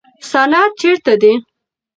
سند 0.29 0.69
چیرته 0.79 1.13
دی؟ 1.21 1.31